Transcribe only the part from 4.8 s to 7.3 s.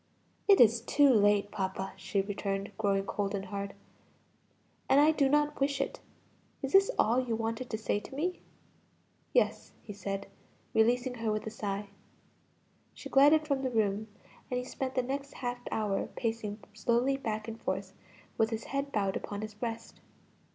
"and I do not wish it. Is this all